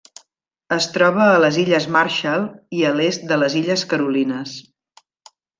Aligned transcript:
Es 0.77 0.87
troba 0.95 1.27
a 1.33 1.43
les 1.43 1.59
Illes 1.65 1.85
Marshall 1.97 2.49
i 2.79 2.83
a 2.87 2.95
l'est 2.97 3.29
de 3.33 3.41
les 3.45 3.61
Illes 3.63 3.87
Carolines. 3.93 4.57